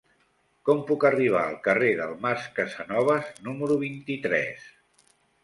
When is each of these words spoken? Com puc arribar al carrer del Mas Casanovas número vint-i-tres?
Com 0.69 0.79
puc 0.91 1.03
arribar 1.09 1.43
al 1.49 1.57
carrer 1.67 1.91
del 1.99 2.15
Mas 2.23 2.47
Casanovas 2.57 3.29
número 3.51 3.79
vint-i-tres? 3.85 4.67